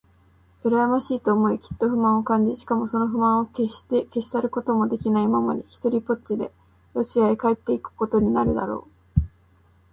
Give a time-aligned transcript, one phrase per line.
[0.63, 6.51] うらやましいと思い、きっと不満を感じ、しかもその不満をけっして消し去ることもできないままに、ひとりぽっちで
[6.95, 8.87] ロシアへ帰っていくことになるだろ
[9.19, 9.21] う。